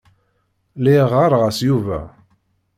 [0.77, 1.99] Lliɣ ɣɣareɣ-as Yuba.